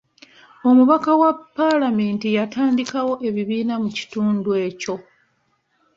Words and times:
Omubaka 0.69 1.11
wa 1.21 1.31
paalamenti 1.57 2.27
yatandikawo 2.37 3.13
ebibiina 3.27 3.75
mu 3.83 3.89
kitundu 3.97 4.49
ekyo. 4.67 4.95